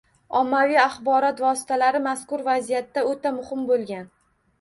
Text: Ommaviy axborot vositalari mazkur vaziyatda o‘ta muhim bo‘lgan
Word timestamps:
Ommaviy 0.37 0.77
axborot 0.83 1.43
vositalari 1.43 2.01
mazkur 2.05 2.43
vaziyatda 2.47 3.05
o‘ta 3.11 3.33
muhim 3.37 3.63
bo‘lgan 3.69 4.09